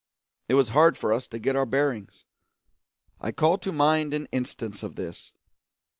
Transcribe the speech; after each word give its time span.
It 0.49 0.55
was 0.55 0.69
hard 0.69 0.97
for 0.97 1.13
us 1.13 1.27
to 1.27 1.37
get 1.37 1.55
our 1.55 1.67
bearings. 1.67 2.25
I 3.19 3.31
call 3.31 3.59
to 3.59 3.71
mind 3.71 4.15
an 4.15 4.25
instance 4.31 4.81
of 4.81 4.95
this. 4.95 5.31